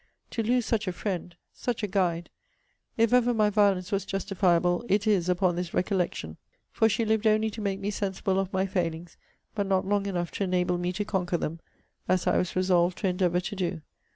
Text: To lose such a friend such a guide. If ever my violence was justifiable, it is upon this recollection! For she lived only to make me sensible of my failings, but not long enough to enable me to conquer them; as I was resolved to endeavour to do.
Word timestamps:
To 0.31 0.41
lose 0.41 0.65
such 0.65 0.87
a 0.87 0.91
friend 0.91 1.35
such 1.53 1.83
a 1.83 1.87
guide. 1.87 2.31
If 2.97 3.13
ever 3.13 3.35
my 3.35 3.51
violence 3.51 3.91
was 3.91 4.03
justifiable, 4.03 4.83
it 4.89 5.05
is 5.05 5.29
upon 5.29 5.55
this 5.55 5.75
recollection! 5.75 6.37
For 6.71 6.89
she 6.89 7.05
lived 7.05 7.27
only 7.27 7.51
to 7.51 7.61
make 7.61 7.79
me 7.79 7.91
sensible 7.91 8.39
of 8.39 8.51
my 8.51 8.65
failings, 8.65 9.15
but 9.53 9.67
not 9.67 9.85
long 9.85 10.07
enough 10.07 10.31
to 10.31 10.43
enable 10.43 10.79
me 10.79 10.91
to 10.93 11.05
conquer 11.05 11.37
them; 11.37 11.59
as 12.07 12.25
I 12.25 12.37
was 12.39 12.55
resolved 12.55 12.97
to 12.97 13.09
endeavour 13.09 13.41
to 13.41 13.55
do. 13.55 13.81